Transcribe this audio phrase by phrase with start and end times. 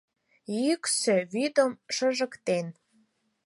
[0.63, 2.65] Йӱксӧ вӱдым шыжыктен